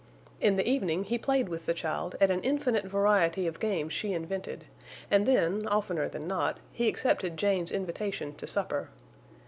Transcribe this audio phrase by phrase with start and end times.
[0.39, 4.13] In the evening he played with the child at an infinite variety of games she
[4.13, 4.65] invented,
[5.11, 8.89] and then, oftener than not, he accepted Jane's invitation to supper.